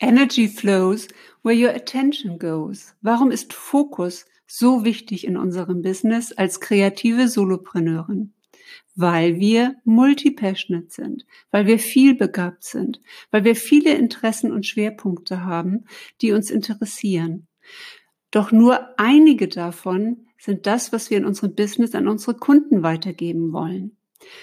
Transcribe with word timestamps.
Energy 0.00 0.48
flows 0.48 1.08
where 1.42 1.54
your 1.54 1.74
attention 1.74 2.38
goes. 2.38 2.94
Warum 3.02 3.30
ist 3.30 3.52
Fokus 3.52 4.24
so 4.46 4.84
wichtig 4.84 5.26
in 5.26 5.36
unserem 5.36 5.82
Business 5.82 6.32
als 6.32 6.58
kreative 6.60 7.28
Solopreneurin? 7.28 8.32
Weil 8.96 9.38
wir 9.38 9.76
multipassionate 9.84 10.90
sind, 10.90 11.26
weil 11.50 11.66
wir 11.66 11.78
vielbegabt 11.78 12.64
sind, 12.64 13.00
weil 13.30 13.44
wir 13.44 13.54
viele 13.54 13.94
Interessen 13.94 14.52
und 14.52 14.66
Schwerpunkte 14.66 15.44
haben, 15.44 15.84
die 16.22 16.32
uns 16.32 16.50
interessieren. 16.50 17.46
Doch 18.30 18.52
nur 18.52 18.98
einige 18.98 19.48
davon 19.48 20.26
sind 20.38 20.66
das, 20.66 20.92
was 20.92 21.10
wir 21.10 21.18
in 21.18 21.26
unserem 21.26 21.54
Business 21.54 21.94
an 21.94 22.08
unsere 22.08 22.34
Kunden 22.34 22.82
weitergeben 22.82 23.52
wollen. 23.52 23.96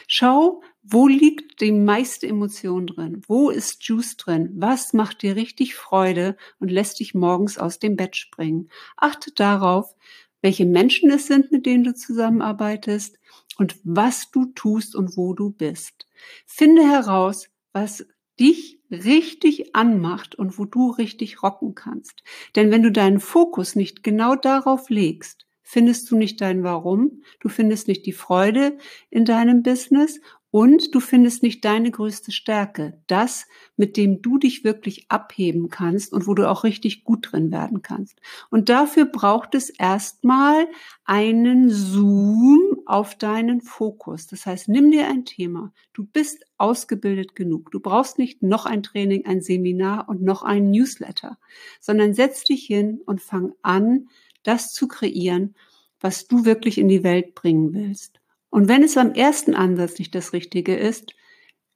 Schau, 0.08 0.62
wo 0.84 1.08
liegt 1.08 1.62
die 1.62 1.72
meiste 1.72 2.28
Emotion 2.28 2.88
drin? 2.88 3.22
Wo 3.28 3.50
ist 3.50 3.84
Juice 3.84 4.18
drin? 4.18 4.52
Was 4.56 4.94
macht 4.94 5.22
dir 5.22 5.36
richtig 5.36 5.76
Freude 5.76 6.38
und 6.60 6.72
lässt 6.72 7.00
dich 7.00 7.14
morgens 7.14 7.58
aus 7.58 7.80
dem 7.80 7.96
Bett 7.96 8.16
springen? 8.16 8.70
Achte 8.96 9.32
darauf, 9.34 9.96
welche 10.42 10.66
Menschen 10.66 11.10
es 11.10 11.28
sind, 11.28 11.52
mit 11.52 11.66
denen 11.66 11.84
du 11.84 11.94
zusammenarbeitest 11.94 13.18
und 13.58 13.78
was 13.84 14.32
du 14.32 14.46
tust 14.54 14.96
und 14.96 15.18
wo 15.18 15.34
du 15.34 15.50
bist. 15.50 16.08
Finde 16.46 16.84
heraus, 16.84 17.50
was 17.74 18.06
dich 18.40 18.80
richtig 18.92 19.76
anmacht 19.76 20.36
und 20.36 20.58
wo 20.58 20.66
du 20.66 20.92
richtig 20.92 21.44
rocken 21.44 21.76
kannst. 21.76 22.24
Denn 22.56 22.72
wenn 22.72 22.84
du 22.84 22.92
deinen 22.92 23.20
Fokus 23.20 23.76
nicht 23.76 24.04
genau 24.04 24.36
darauf 24.36 24.90
legst, 24.90 25.47
findest 25.70 26.10
du 26.10 26.16
nicht 26.18 26.40
dein 26.40 26.64
Warum, 26.64 27.24
du 27.42 27.50
findest 27.50 27.90
nicht 27.90 28.06
die 28.06 28.14
Freude 28.14 28.78
in 29.10 29.26
deinem 29.26 29.64
Business 29.64 30.22
und 30.50 30.96
du 30.96 31.02
findest 31.02 31.44
nicht 31.44 31.66
deine 31.66 31.92
größte 31.92 32.32
Stärke, 32.32 33.02
das, 33.08 33.48
mit 33.76 33.98
dem 33.98 34.22
du 34.22 34.38
dich 34.38 34.64
wirklich 34.64 35.06
abheben 35.10 35.68
kannst 35.68 36.14
und 36.14 36.26
wo 36.26 36.34
du 36.36 36.50
auch 36.50 36.64
richtig 36.64 37.04
gut 37.04 37.28
drin 37.30 37.52
werden 37.52 37.82
kannst. 37.82 38.22
Und 38.50 38.70
dafür 38.70 39.04
braucht 39.04 39.56
es 39.56 39.70
erstmal 39.70 40.68
einen 41.04 41.70
Zoom 41.70 42.62
auf 42.86 43.16
deinen 43.18 43.60
Fokus. 43.60 44.26
Das 44.26 44.46
heißt, 44.46 44.70
nimm 44.70 44.90
dir 44.90 45.10
ein 45.10 45.26
Thema. 45.26 45.74
Du 45.92 46.06
bist 46.06 46.46
ausgebildet 46.58 47.36
genug. 47.36 47.72
Du 47.72 47.82
brauchst 47.82 48.18
nicht 48.18 48.42
noch 48.42 48.66
ein 48.66 48.84
Training, 48.84 49.26
ein 49.26 49.42
Seminar 49.42 50.08
und 50.08 50.24
noch 50.24 50.44
ein 50.44 50.72
Newsletter, 50.72 51.38
sondern 51.82 52.14
setz 52.14 52.46
dich 52.46 52.66
hin 52.66 53.02
und 53.06 53.20
fang 53.20 53.52
an, 53.64 54.08
das 54.48 54.72
zu 54.72 54.88
kreieren, 54.88 55.56
was 56.00 56.28
du 56.28 56.46
wirklich 56.46 56.78
in 56.78 56.88
die 56.88 57.04
Welt 57.04 57.36
bringen 57.36 57.74
willst. 57.74 58.20
Und 58.50 58.68
wenn 58.68 58.84
es 58.84 58.98
am 58.98 59.14
ersten 59.14 59.54
Ansatz 59.54 60.00
nicht 60.00 60.16
das 60.16 60.34
Richtige 60.34 60.76
ist, 60.76 61.14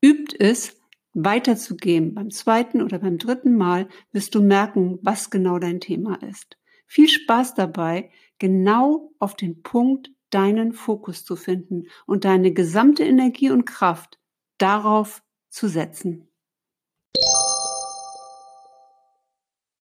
übt 0.01 0.35
es 0.39 0.77
weiterzugehen. 1.13 2.13
Beim 2.13 2.31
zweiten 2.31 2.81
oder 2.81 2.99
beim 2.99 3.17
dritten 3.17 3.57
Mal 3.57 3.89
wirst 4.11 4.35
du 4.35 4.41
merken, 4.41 4.99
was 5.01 5.29
genau 5.29 5.59
dein 5.59 5.79
Thema 5.79 6.15
ist. 6.23 6.57
Viel 6.87 7.09
Spaß 7.09 7.55
dabei, 7.55 8.09
genau 8.39 9.13
auf 9.19 9.35
den 9.35 9.61
Punkt 9.61 10.11
deinen 10.29 10.71
Fokus 10.71 11.25
zu 11.25 11.35
finden 11.35 11.87
und 12.05 12.23
deine 12.23 12.53
gesamte 12.53 13.03
Energie 13.03 13.51
und 13.51 13.65
Kraft 13.65 14.19
darauf 14.57 15.23
zu 15.49 15.67
setzen. 15.67 16.30